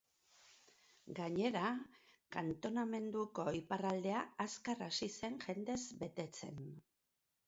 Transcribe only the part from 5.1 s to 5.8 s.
zen jendez